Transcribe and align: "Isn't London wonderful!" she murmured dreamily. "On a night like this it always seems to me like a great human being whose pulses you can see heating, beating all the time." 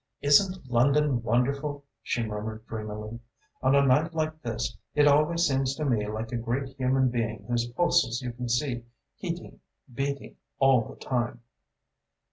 "Isn't 0.19 0.67
London 0.67 1.21
wonderful!" 1.21 1.85
she 2.01 2.23
murmured 2.25 2.65
dreamily. 2.65 3.19
"On 3.61 3.75
a 3.75 3.85
night 3.85 4.15
like 4.15 4.41
this 4.41 4.75
it 4.95 5.07
always 5.07 5.45
seems 5.47 5.75
to 5.75 5.85
me 5.85 6.07
like 6.07 6.31
a 6.31 6.37
great 6.37 6.69
human 6.69 7.09
being 7.09 7.43
whose 7.47 7.67
pulses 7.67 8.19
you 8.19 8.31
can 8.31 8.49
see 8.49 8.83
heating, 9.15 9.59
beating 9.93 10.37
all 10.57 10.81
the 10.87 10.95
time." 10.95 11.41